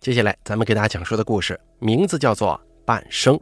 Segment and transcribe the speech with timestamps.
[0.00, 3.36] 接下来咱们给大家讲述的故事名字叫做《半生》。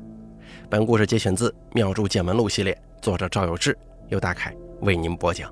[0.69, 5.49] 本故事节选自《妙珠见闻录》系列，作者赵有志，由大凯为您播讲。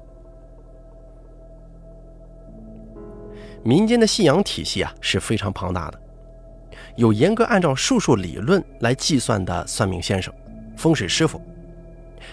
[3.62, 6.00] 民间的信仰体系啊是非常庞大的，
[6.96, 10.34] 有严格按照术数理论来计算的算命先生、
[10.76, 11.40] 风水师傅，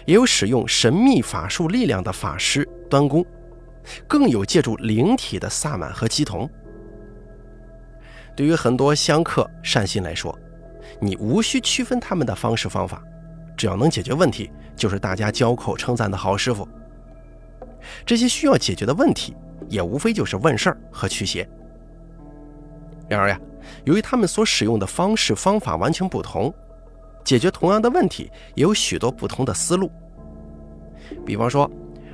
[0.07, 3.23] 也有使用神秘法术力量的法师、端公，
[4.07, 6.49] 更有借助灵体的萨满和乩童。
[8.35, 10.37] 对于很多香客善心来说，
[10.99, 13.03] 你无需区分他们的方式方法，
[13.55, 16.67] 只要能解决问题，就是大家交口称赞的好师傅。
[18.05, 19.35] 这些需要解决的问题，
[19.69, 21.47] 也无非就是问事儿和驱邪。
[23.07, 23.39] 然而呀，
[23.83, 26.53] 由于他们所使用的方式方法完全不同，
[27.23, 29.91] 解决同样的问题也有许多不同的思路。
[31.25, 31.69] 比方说，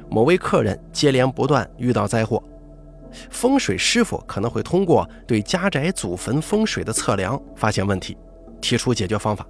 [0.10, 2.44] 某位客人接连不断遇到灾祸。
[3.30, 8.18] 风水师傅可能会通过对家宅祖坟风水的测量发现问题，
[8.62, 9.44] 提出解决方法；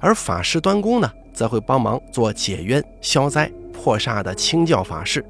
[0.00, 5.20] 而法师端公呢，则会帮忙做解冤消灾破煞的清教法事；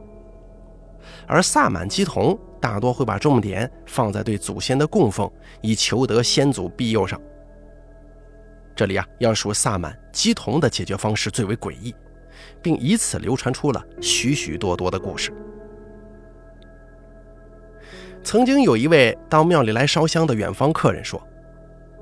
[1.26, 7.20] 而萨满基童大多会把重点放在对祖先的供奉，以求得先祖庇佑上。
[8.76, 11.94] 这里啊，要数萨满基童的解决方式最为诡异，
[12.60, 15.32] 并以此流传出了许许多多的故事。
[18.24, 21.22] 曾经有一位到庙里来烧香的远方客人说，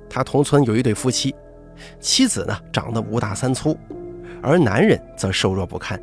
[0.08, 1.34] 他同村有一对夫妻，
[1.98, 3.76] 妻子呢长得五大三粗，
[4.40, 6.00] 而男人则瘦弱不堪。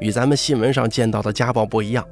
[0.00, 2.06] 与咱们新闻上见到的家暴不一样，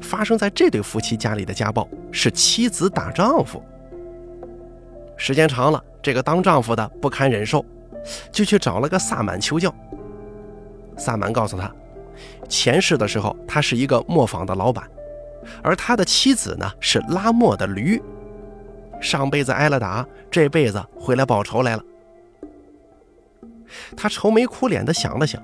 [0.00, 3.62] 发生在这对夫妻家里的家暴是妻子打丈夫。
[5.16, 7.64] 时间长了，这个当丈夫的不堪忍受，
[8.32, 9.72] 就去找了个萨满求教。
[10.96, 11.70] 萨满告诉他，
[12.48, 14.88] 前世的时候他是一个磨坊的老板。
[15.62, 18.00] 而他的妻子呢是拉磨的驴，
[19.00, 21.82] 上辈子挨了打，这辈子回来报仇来了。
[23.96, 25.42] 他愁眉苦脸地想了想，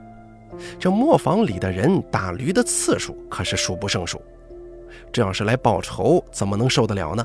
[0.79, 4.21] 这磨坊里的人打驴的次数可是数不胜数，
[5.13, 7.25] 这要是来报仇，怎么能受得了呢？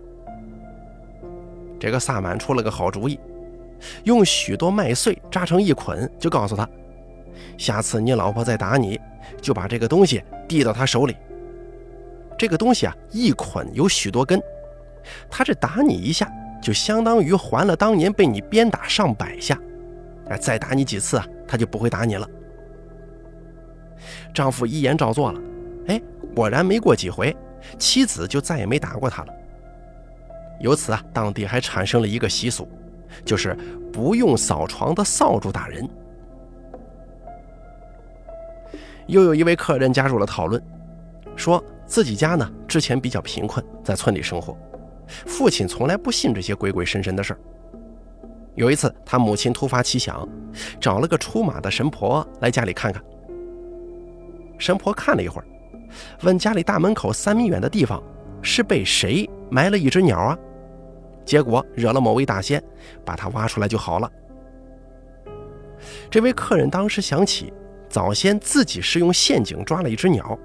[1.80, 3.19] 这个萨满出了个好主意，
[4.06, 6.68] 用许多麦穗扎成一捆，就告诉他，
[7.58, 9.00] 下次你老婆再打你，
[9.41, 11.16] 就把这个东西递到他手里。
[12.38, 14.41] 这个东西啊，一捆有许多根，
[15.29, 16.31] 他这打你一下，
[16.62, 19.59] 就相当于还了当年被你鞭打上百下。
[20.28, 22.28] 哎，再打你几次啊，他就不会打你了。
[24.34, 25.40] 丈夫一言照做了，
[25.88, 26.01] 哎，
[26.35, 27.35] 果然没过几回，
[27.78, 29.34] 妻子就再也没打过他了。
[30.59, 32.67] 由此啊，当地还产生了一个习俗，
[33.23, 33.56] 就是
[33.94, 35.88] 不用扫床的扫帚打人。
[39.07, 40.62] 又有一位客人加入了讨论，
[41.35, 41.63] 说。
[41.88, 44.57] 自己家呢，之前比较贫困，在村里生活，
[45.28, 47.40] 父亲从来不信这些鬼鬼神神的事儿。
[48.56, 50.28] 有一次，他母亲突发奇想，
[50.81, 53.03] 找了个出马的神婆来家里看看。
[54.57, 55.46] 神婆看了一会儿，
[56.23, 58.02] 问家里大门口三米远的地方
[58.41, 60.35] 是被谁埋了一只鸟啊？
[61.23, 62.62] 结果惹了某位大仙，
[63.06, 64.12] 把它挖出来就好了。
[66.09, 67.53] 这位客人当时想起，
[67.88, 70.35] 早先自己是用陷阱抓了一只鸟。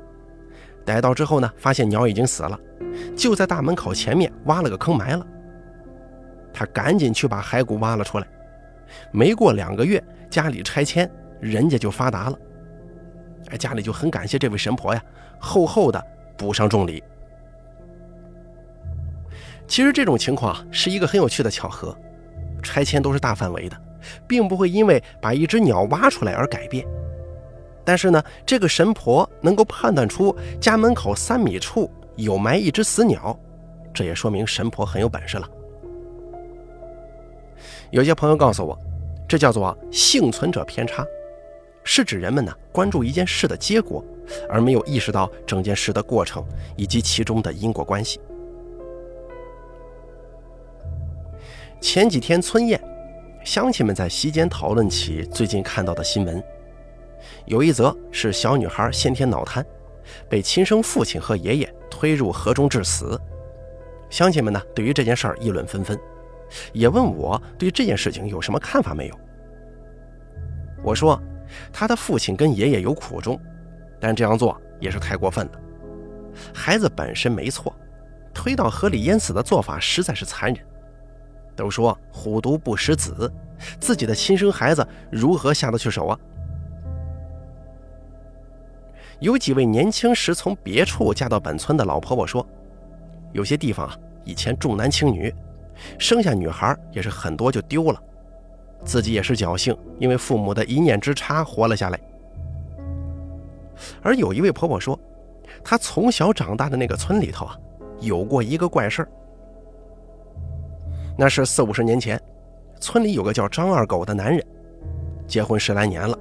[0.91, 2.59] 逮到之后呢，发现鸟已经死了，
[3.17, 5.25] 就在大门口前面挖了个坑埋了。
[6.53, 8.27] 他赶紧去把骸骨挖了出来。
[9.13, 11.09] 没过两个月，家里拆迁，
[11.39, 12.37] 人家就发达了。
[13.51, 15.01] 哎，家里就很感谢这位神婆呀，
[15.39, 16.05] 厚厚的
[16.37, 17.01] 补上重礼。
[19.69, 21.97] 其实这种情况是一个很有趣的巧合，
[22.65, 23.81] 拆迁都是大范围的，
[24.27, 26.85] 并不会因为把一只鸟挖出来而改变。
[27.91, 33.37] 但是呢，这个神婆能够判断出家门口三米处有埋一只死鸟，
[33.93, 35.51] 这也说明神婆很有本事了。
[37.91, 38.79] 有些朋友告诉我，
[39.29, 41.05] 这叫做幸存者偏差，
[41.83, 44.05] 是指人们呢关注一件事的结果，
[44.49, 46.45] 而没有意识到整件事的过程
[46.77, 48.21] 以及其中的因果关系。
[51.81, 52.81] 前几天村宴，
[53.45, 56.41] 乡亲们在席间讨论起最近看到的新闻。
[57.47, 59.65] 有一则是小女孩先天脑瘫，
[60.29, 63.21] 被亲生父亲和爷爷推入河中致死。
[64.09, 65.99] 乡亲们呢，对于这件事儿议论纷纷，
[66.73, 69.21] 也问我对这件事情有什么看法没有。
[70.83, 71.21] 我说，
[71.73, 73.39] 他的父亲跟爷爷有苦衷，
[74.01, 75.53] 但这样做也是太过分了。
[76.55, 77.75] 孩子本身没错，
[78.33, 80.65] 推到河里淹死的做法实在是残忍。
[81.55, 83.31] 都说虎毒不食子，
[83.79, 86.19] 自己的亲生孩子如何下得去手啊？
[89.21, 92.45] 有几位年轻时从别处嫁到本村的老婆婆说
[93.33, 95.33] ：“有些地方啊，以前重男轻女，
[95.99, 98.03] 生下女孩也是很多就丢了，
[98.83, 102.01] 自己也是侥幸，因为父母的一念之差活了下来。
[104.03, 104.99] 而有一位婆婆说，
[105.63, 107.59] 她从小长大的那个村里头啊，
[108.01, 109.09] 有过一个怪事儿。
[111.19, 112.19] 那是四五十年前，
[112.81, 114.43] 村里有个叫张二狗的男人，
[115.27, 116.19] 结婚十来年了，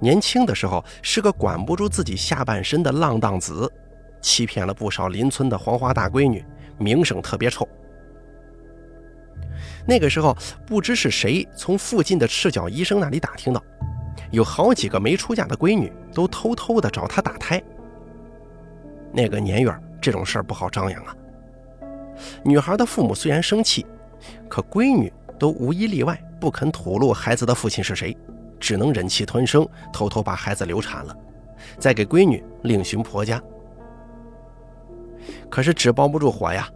[0.00, 3.70] 年轻的时候是个管不住自己下半身的浪荡子，
[4.20, 6.44] 欺骗了不少邻村的黄花大闺女，
[6.78, 7.68] 名声特别臭。
[9.86, 10.36] 那个时候，
[10.66, 13.62] 不知是谁从附近的赤脚医生那里打听到。
[14.30, 17.60] 有好几个没出嫁的闺女都偷偷的找他打胎。
[19.12, 21.16] 那个年月，这种事儿不好张扬啊。
[22.44, 23.84] 女孩的父母虽然生气，
[24.48, 28.16] 可闺女都无一例外不肯吐露孩子的父亲是谁，
[28.60, 31.16] 只能忍气吞声，偷偷把孩子流产了，
[31.78, 33.42] 再给闺女另寻婆家。
[35.48, 36.68] 可是纸包不住火呀。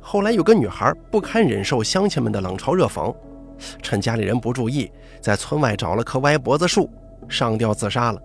[0.00, 3.14] 后来有个女孩不堪忍受乡亲们的冷嘲热讽。
[3.80, 4.90] 趁家里人不注意，
[5.20, 6.90] 在村外找了棵歪脖子树，
[7.28, 8.20] 上吊自杀了。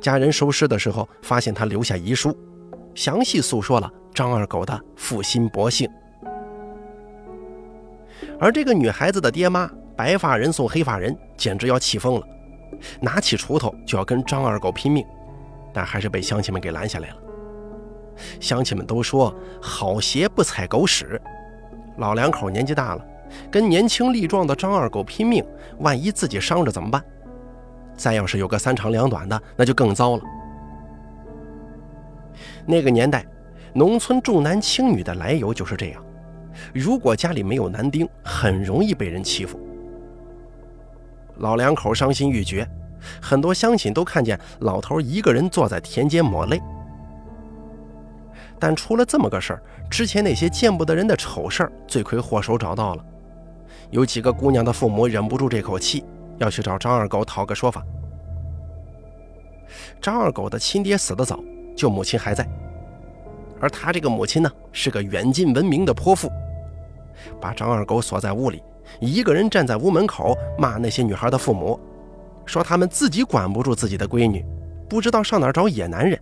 [0.00, 2.36] 家人收尸的时候，发现他留下遗书，
[2.94, 5.88] 详细诉说了张二狗的负心薄幸。
[8.40, 12.26] 而这个女孩子的爹妈，白发人送黑发人，简直要气疯了，
[13.00, 15.04] 拿起锄头就要跟张二狗拼命，
[15.72, 17.16] 但还是被乡亲们给拦下来了。
[18.40, 21.20] 乡亲们都说：“好鞋不踩狗屎。”
[21.98, 23.04] 老两口年纪大了。
[23.50, 25.44] 跟年轻力壮的张二狗拼命，
[25.78, 27.02] 万一自己伤着怎么办？
[27.96, 30.22] 再要是有个三长两短的，那就更糟了。
[32.66, 33.26] 那个年代，
[33.72, 36.04] 农村重男轻女的来由就是这样：
[36.72, 39.58] 如果家里没有男丁，很容易被人欺负。
[41.38, 42.68] 老两口伤心欲绝，
[43.20, 46.60] 很多乡亲都看见老头一个人坐在田间抹泪。
[48.58, 53.04] 但出了这么个事儿，之前那些见不得人的丑事儿，罪魁祸首找到了。
[53.90, 56.04] 有几个姑娘的父母忍不住这口气，
[56.38, 57.84] 要去找张二狗讨个说法。
[60.00, 61.38] 张二狗的亲爹死得早，
[61.76, 62.48] 就母亲还在，
[63.60, 66.30] 而他这个母亲呢，是个远近闻名的泼妇，
[67.40, 68.62] 把张二狗锁在屋里，
[69.00, 71.78] 一个人站在屋门口骂那些女孩的父母，
[72.44, 74.44] 说他们自己管不住自己的闺女，
[74.88, 76.18] 不知道上哪找野男人，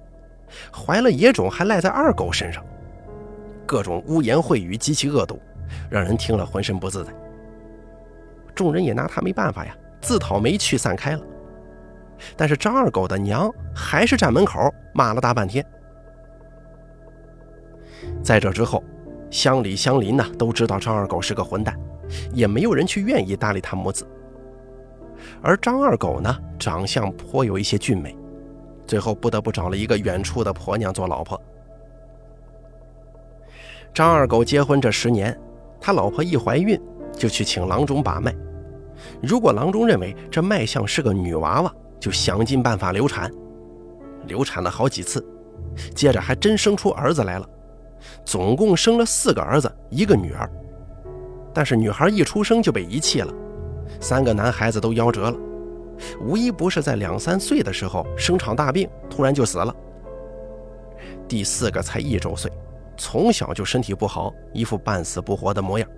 [0.72, 2.64] 怀了野种还赖在二狗身上，
[3.66, 5.40] 各种污言秽语极其恶毒，
[5.90, 7.12] 让人听了浑身不自在。
[8.54, 11.22] 众人也拿他没办法呀，自讨没趣，散开了。
[12.36, 15.64] 但是张二狗的娘还是站门口骂了大半天。
[18.22, 18.84] 在这之后，
[19.30, 21.76] 乡里乡邻呢都知道张二狗是个混蛋，
[22.32, 24.06] 也没有人去愿意搭理他母子。
[25.40, 28.16] 而张二狗呢，长相颇有一些俊美，
[28.86, 31.40] 最后不得不找了一个远处的婆娘做老婆。
[33.94, 35.38] 张二狗结婚这十年，
[35.80, 36.80] 他老婆一怀孕。
[37.14, 38.34] 就去请郎中把脉，
[39.22, 43.30] 如果郎中认为这脉象是个女娃娃，就想尽办法流产。
[44.26, 45.22] 流产了好几次，
[45.94, 47.46] 接着还真生出儿子来了，
[48.24, 50.50] 总共生了四个儿子，一个女儿。
[51.54, 53.32] 但是女孩一出生就被遗弃了，
[54.00, 55.36] 三个男孩子都夭折了，
[56.20, 59.74] 无一不是在两三岁的时候生场大病，突然就死了。
[61.28, 62.50] 第四个才一周岁，
[62.96, 65.88] 从小就身体不好，一副半死不活的模样。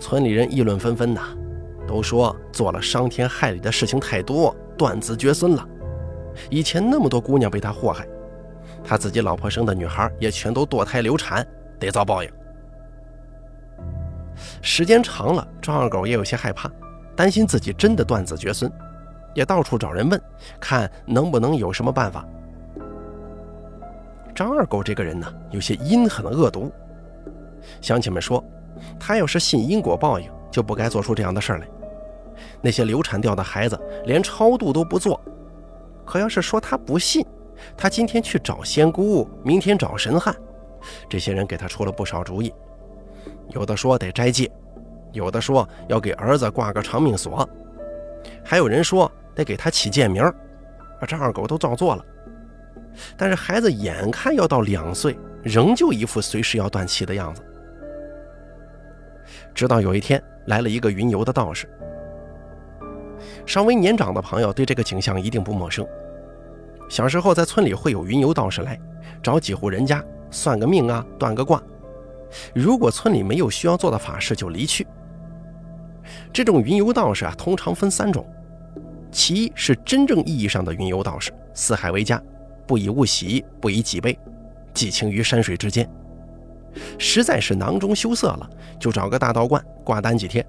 [0.00, 1.20] 村里人议论纷纷呐，
[1.86, 5.66] 都说做了伤天害理的事情太多，断子绝孙了。
[6.50, 8.06] 以前那么多姑娘被他祸害，
[8.84, 11.46] 他自己老婆生的女孩也全都堕胎流产，
[11.78, 12.30] 得遭报应。
[14.62, 16.70] 时间长了，张二狗也有些害怕，
[17.16, 18.70] 担心自己真的断子绝孙，
[19.34, 20.20] 也到处找人问，
[20.60, 22.24] 看能不能有什么办法。
[24.34, 26.72] 张二狗这个人呢，有些阴狠恶毒，
[27.80, 28.42] 乡亲们说。
[28.96, 31.66] 他要是信因果报应，就不该做出这样的事儿来。
[32.60, 35.20] 那些流产掉的孩子连超度都不做，
[36.06, 37.26] 可要是说他不信，
[37.76, 40.32] 他今天去找仙姑，明天找神汉，
[41.08, 42.54] 这些人给他出了不少主意。
[43.50, 44.50] 有的说得斋戒，
[45.12, 47.48] 有的说要给儿子挂个长命锁，
[48.44, 50.34] 还有人说得给他起贱名儿。
[51.06, 52.04] 张二狗都照做了，
[53.16, 57.42] 但是孩子眼看要到两岁，仍旧一副随时要断气的样子。
[59.54, 61.68] 直到有一天来了一个云游的道士，
[63.46, 65.86] 稍微年长的朋友对这个景象一定不陌生。
[66.88, 68.78] 小时候在村里会有云游道士来
[69.22, 71.62] 找几户人家算个命啊，断个卦。
[72.54, 74.86] 如果村里没有需要做的法事，就离去。
[76.32, 78.26] 这种云游道士啊，通常分三种：
[79.10, 82.22] 其一是真正意义上的云游道士，四海为家，
[82.66, 84.18] 不以物喜，不以己悲，
[84.72, 85.88] 寄情于山水之间。
[86.98, 90.46] 实在是囊中羞涩了，就找个大道观挂单几天，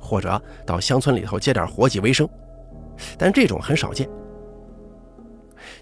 [0.00, 2.28] 或者到乡村里头接点活计为生。
[3.16, 4.08] 但这种很少见。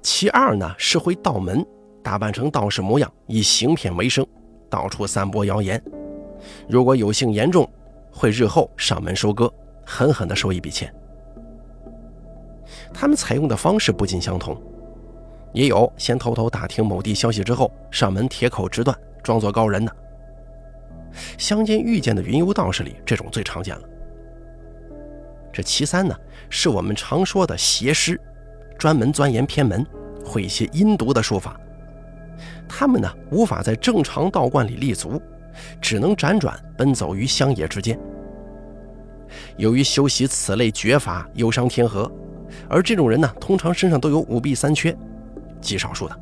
[0.02, 1.64] 其二呢，是会道门，
[2.02, 4.26] 打扮成道士模样，以行骗为生，
[4.69, 5.83] 到处散播谣言。
[6.69, 7.69] 如果有幸言中，
[8.11, 9.53] 会日后上门收割，
[9.85, 10.93] 狠狠地收一笔钱。
[12.93, 14.61] 他们采用的方式不尽相同，
[15.53, 19.97] 也有先偷偷打听某地消息之后上门铁口直断，装作高人的。
[21.39, 23.83] 乡间遇见的云游道士里，这种最常见了。
[25.53, 26.15] 这其三呢，
[26.51, 28.21] 是我们常说的邪师，
[28.79, 29.85] 专门钻研偏门，
[30.25, 31.59] 会一些阴毒的术法。
[32.69, 35.21] 他们呢，无法在正常道观里立足，
[35.81, 37.99] 只能辗转奔走于乡野之间。
[39.57, 42.11] 由于修习此类绝法，有伤天和。
[42.69, 44.97] 而这种人呢，通常身上都有五弊三缺，
[45.61, 46.21] 极少数的。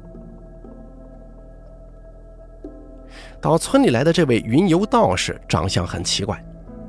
[3.41, 6.43] 到村里来的这位云游道士，长相很奇怪，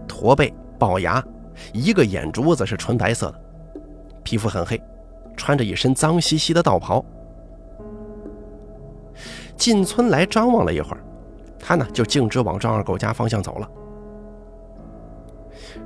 [0.08, 1.24] 驼背、龅牙，
[1.72, 3.40] 一个眼珠子是纯白色的，
[4.24, 4.82] 皮肤很黑，
[5.36, 7.06] 穿着一身脏兮兮的道袍。
[9.58, 11.04] 进村来张望了一会儿，
[11.60, 13.70] 他呢就径直往张二狗家方向走了。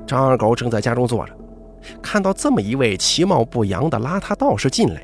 [0.05, 1.35] 张二狗正在家中坐着。
[1.99, 5.03] 看到这么一位其貌不扬的邋遢道士进来，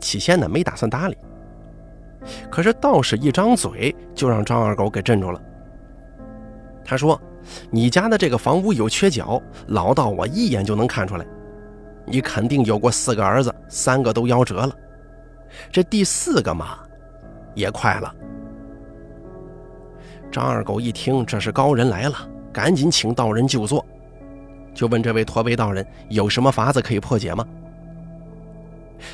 [0.00, 1.16] 起先呢没打算搭理。
[2.50, 5.40] 可是道士一张嘴，就让张二狗给镇住了。
[6.84, 7.20] 他说
[7.70, 11.24] ：“你家的这个房屋有缺角，老道我一眼就能看出来。
[12.04, 14.72] 你肯定有过四个儿子，三个都夭折了，
[15.70, 16.80] 这第四个嘛，
[17.54, 18.14] 也快了。”
[20.30, 22.16] 张二狗一听这是高人来了，
[22.52, 23.84] 赶紧请道人就坐。
[24.72, 27.44] 就问这位驼背道人有什么法子可以破解吗？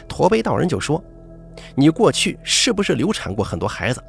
[0.06, 1.02] 驼背道人就说
[1.74, 4.02] ：“你过去是不是流产过很多孩子？”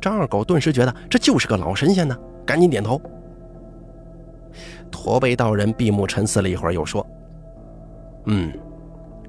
[0.00, 3.00] 张二狗顿时觉得这就是个老神仙呢，赶紧点头。
[4.88, 7.04] 驼背道人闭目沉思了一会儿，又说
[8.26, 8.52] ：“嗯，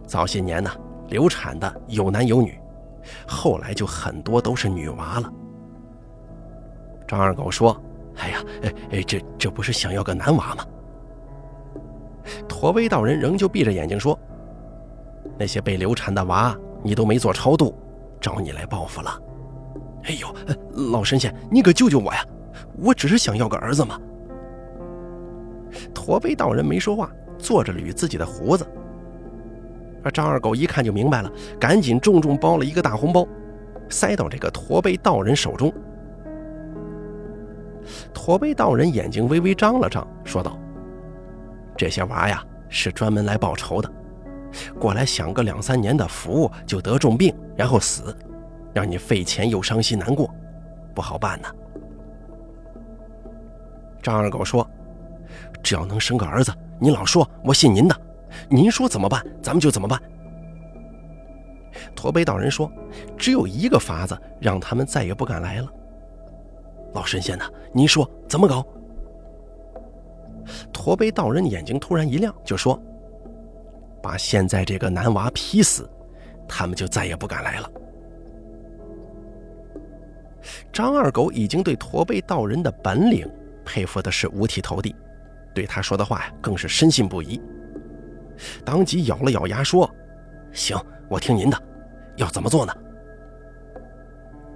[0.05, 0.69] 早些年呢，
[1.07, 2.59] 流产的有男有女，
[3.27, 5.31] 后来就很多都是女娃了。”
[7.07, 7.79] 张二狗说。
[8.19, 10.65] 哎呀，哎哎，这这不是想要个男娃吗？
[12.49, 14.17] 驼背道人仍旧闭着眼睛说
[15.37, 17.77] ：“那些被流产的娃，你都没做超度，
[18.19, 19.21] 找你来报复了。”
[20.05, 20.27] 哎呦，
[20.91, 22.25] 老神仙，你可救救我呀！
[22.79, 24.01] 我只是想要个儿子嘛。
[25.93, 28.67] 驼背道人没说话，坐着捋自己的胡子。
[30.03, 33.27] 而张二狗一看就明白了，赶紧重重包了一个大红包，
[33.89, 35.73] 塞到这个驼背道人手中。
[38.13, 40.57] 驼背道人眼睛微微张了张，说道
[41.77, 43.89] ：“这些娃呀，是专门来报仇的，
[44.79, 48.15] 过来享个两三年的福，就得重病，然后死，
[48.73, 50.29] 让你费钱又伤心难过，
[50.93, 51.49] 不好办呐。”
[54.03, 54.69] 张二狗说
[55.63, 57.95] ：“只要能生个儿子，您老说，我信您的。
[58.49, 60.01] 您说怎么办，咱们就怎么办。”
[61.95, 62.71] 驼背道人说
[63.17, 65.71] ：“只有一个法子，让他们再也不敢来了。”
[66.93, 68.65] 老神仙呐，您说怎么搞？
[70.71, 72.81] 驼背道人眼睛突然一亮，就说
[74.01, 75.87] ：“把现在这个男娃劈死，
[76.47, 77.69] 他们就再也不敢来了。”
[80.71, 83.29] 张二狗已经对驼背道人的本领
[83.65, 84.95] 佩服的是五体投地，
[85.53, 87.39] 对他说的话呀更是深信不疑，
[88.65, 89.89] 当即咬了咬牙说
[90.53, 90.77] ：“行，
[91.09, 91.61] 我听您的，
[92.15, 92.73] 要怎么做呢？”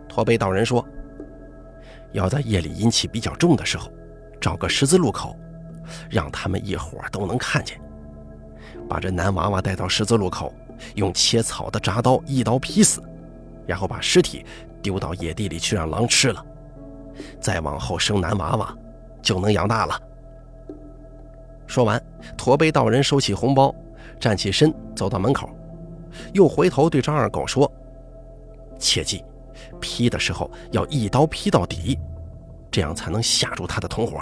[0.07, 0.85] 驼背道人说。
[2.13, 3.89] 要在夜里阴气比较重的时候，
[4.41, 5.33] 找个十字路口，
[6.09, 7.79] 让他们一伙都能看见。
[8.89, 10.53] 把这男娃娃带到十字路口，
[10.95, 13.01] 用切草的铡刀一刀劈死，
[13.65, 14.45] 然后把尸体
[14.81, 16.45] 丢到野地里去让狼吃了。
[17.39, 18.75] 再往后生男娃娃，
[19.21, 19.97] 就能养大了。
[21.71, 22.03] 说完，
[22.37, 23.73] 驼背道人收起红包，
[24.19, 25.49] 站起身走到门口，
[26.33, 27.71] 又回头对张二狗说
[28.77, 29.23] ：“切记。”
[29.79, 31.97] 劈的时候要一刀劈到底，
[32.69, 34.19] 这样才能吓住他的同伙。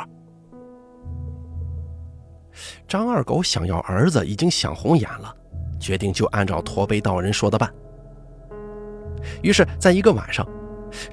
[2.88, 5.36] 张二狗想要儿子已经想红眼了，
[5.80, 7.68] 决定就按照驼背道人说的办。
[9.42, 10.48] 于是，在一个晚上，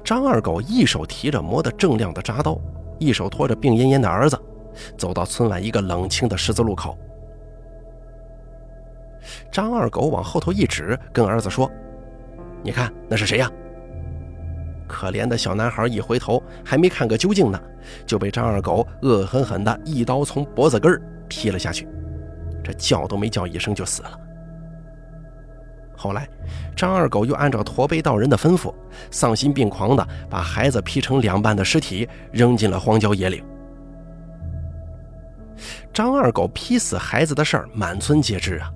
[0.03, 2.59] 张二狗一手提着磨得锃亮的铡刀，
[2.99, 4.39] 一手拖着病恹恹的儿子，
[4.97, 6.97] 走到村外一个冷清的十字路口。
[9.51, 11.69] 张二狗往后头一指，跟儿子说
[12.63, 13.51] ：“你看那是谁呀？”
[14.87, 17.61] 可怜的小男孩一回头，还没看个究竟呢，
[18.05, 21.85] 就被张二狗恶狠狠地一刀从脖子根劈了下去，
[22.63, 24.19] 这叫都没叫一声就死了。
[25.97, 26.29] 后来，
[26.73, 28.73] 张二狗又按照驼背道人的吩咐，
[29.11, 33.43] 丧心病狂地把孩子劈成两半的尸体扔进了荒郊野岭。
[35.93, 38.71] 张二狗劈死孩子的事儿满村皆知啊，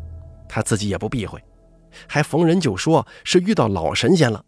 [0.48, 1.44] 他自己也不避讳，
[2.08, 4.44] 还逢人就说是遇到老神仙了。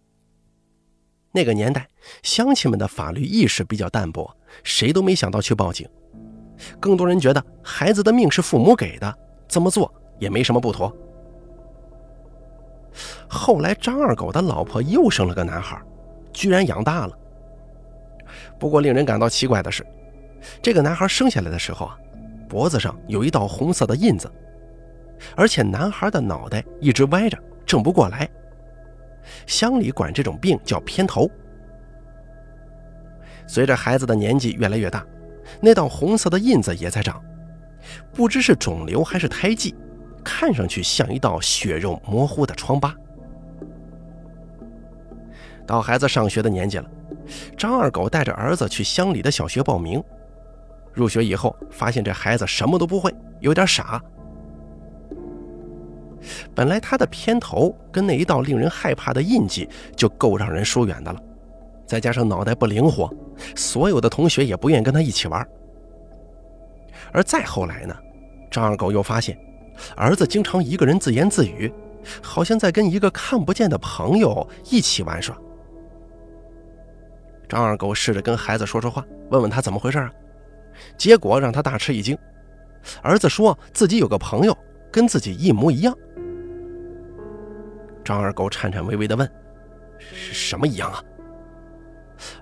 [1.31, 1.87] 那个年代，
[2.21, 5.87] 乡亲们的法律意识比较淡薄，谁都没想到去报警。
[6.79, 10.95] 更多人觉得孩子的命是父母给的，这么做也没什么不妥。
[13.27, 15.81] 后来，张二狗的老婆又生了个男孩，
[16.31, 17.17] 居然养大了。
[18.59, 19.83] 不过，令人感到奇怪的是，
[20.61, 21.97] 这个男孩生下来的时候啊，
[22.53, 24.31] 脖子上有一道红色的印子，
[25.35, 28.29] 而且男孩的脑袋一直歪着，正不过来。
[29.47, 31.27] 乡里管这种病叫偏头。
[33.47, 35.03] 随着孩子的年纪越来越大，
[35.59, 37.19] 那道红色的印子也在长，
[38.13, 39.73] 不知是肿瘤还是胎记。
[40.23, 42.95] 看上去像一道血肉模糊的疮疤。
[45.65, 46.87] 到孩子上学的年纪了，
[47.57, 50.01] 张二狗带着儿子去乡里的小学报名。
[50.93, 54.01] 入学以后，发现这孩子什么都不会，有点傻。
[56.55, 61.19] 本来他的偏头跟那一道令人害怕的印记就够让人疏远的了，
[61.85, 63.13] 再加上脑袋不灵活，
[63.55, 65.45] 所有的同学也不愿跟他一起玩。
[67.11, 67.95] 而再后来呢，
[68.49, 69.37] 张二狗又发现。
[69.97, 71.73] 儿子经常一个人自言自语，
[72.21, 75.35] 好像在跟一个看不见的朋友一起玩耍。
[77.49, 80.11] 张二狗试着跟孩子说说话，问问他怎么回事啊，
[80.97, 82.17] 结果让他大吃一惊。
[83.01, 84.57] 儿子说自己有个朋友
[84.91, 85.95] 跟自己一模一样。
[88.03, 89.29] 张二狗颤颤巍巍地问
[89.99, 91.03] ：“什么一样啊？”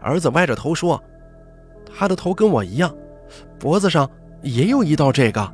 [0.01, 1.01] 儿子歪着头说
[1.95, 2.95] ：“他的头跟我一样，
[3.59, 4.09] 脖子上
[4.41, 5.53] 也有一道这个。”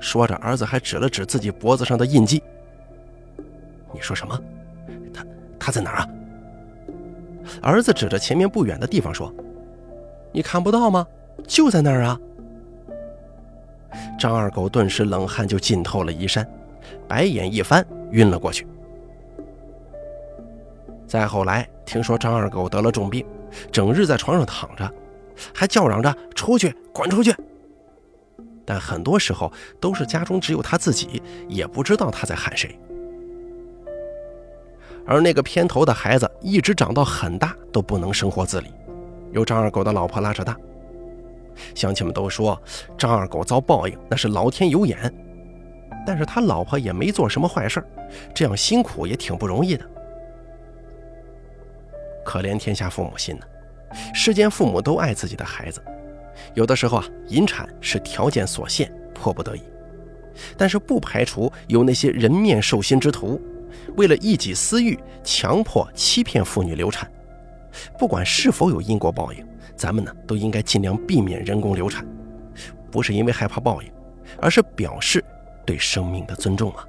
[0.00, 2.42] 说着，儿子还指了指自己脖子上的印记。
[3.92, 4.40] 你说什么？
[5.12, 5.26] 他
[5.58, 6.08] 他在哪儿啊？
[7.60, 9.30] 儿子指着前面不远的地方说
[10.32, 11.06] ：“你看不到吗？
[11.46, 12.18] 就在那儿啊！”
[14.18, 16.48] 张二狗顿时冷汗就浸透了衣衫，
[17.08, 18.66] 白眼一翻，晕了过去。
[21.06, 23.26] 再后来，听说张二狗得了重病，
[23.72, 24.88] 整日在床上躺着，
[25.54, 27.34] 还叫嚷着：“出去，滚出去！”
[28.64, 32.78] 但很多时候都是家中只有他自己，也不知道他在喊谁。
[35.04, 38.68] 而那个偏头的孩子一直长到很大都不能生活自理，
[39.32, 40.56] 由张二狗的老婆拉扯大。
[41.74, 42.60] 乡亲们都说
[42.96, 45.12] 张二狗遭报应，那是老天有眼。
[46.06, 47.84] 但是他老婆也没做什么坏事，
[48.34, 49.84] 这样辛苦也挺不容易的。
[52.24, 53.46] 可怜天下父母心呢，
[54.14, 55.82] 世间父母都爱自己的孩子。
[56.54, 59.62] 有的时候啊，引产是条件所限，迫不得已。
[60.56, 63.40] 但是不排除有那些人面兽心之徒，
[63.96, 67.10] 为了一己私欲，强迫欺骗妇女流产。
[67.98, 69.46] 不管是否有因果报应，
[69.80, 72.06] 咱们呢都应该尽量避免人工流产。
[72.90, 73.90] 不是因为害怕报应，
[74.38, 75.24] 而是表示
[75.64, 76.84] 对生命的尊重啊。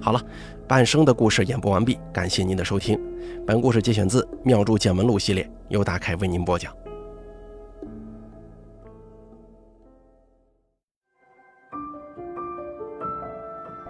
[0.00, 0.22] 好了，
[0.68, 2.96] 半生的故事演播完毕，感谢您的收听。
[3.44, 6.72] 本故事节选自《妙著见闻录》系列，由大凯为您播讲。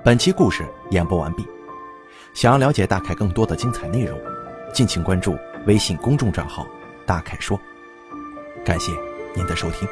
[0.03, 1.45] 本期故事演播完毕。
[2.33, 4.19] 想要了解大凯更多的精彩内容，
[4.73, 6.67] 敬请关注微信公众账号
[7.07, 7.61] “大凯说”。
[8.65, 8.93] 感谢
[9.35, 9.89] 您的收听。